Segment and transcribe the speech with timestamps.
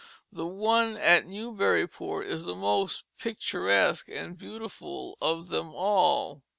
[0.31, 6.41] The one at Newburyport is the most picturesque and beautiful of them all.